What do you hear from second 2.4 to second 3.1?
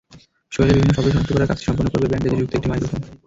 একটি মাইক্রোফোন।